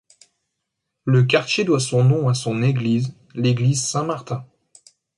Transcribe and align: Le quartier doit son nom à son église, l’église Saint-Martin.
Le 1.05 1.21
quartier 1.25 1.63
doit 1.63 1.79
son 1.79 2.03
nom 2.03 2.27
à 2.27 2.33
son 2.33 2.63
église, 2.63 3.13
l’église 3.35 3.83
Saint-Martin. 3.83 4.47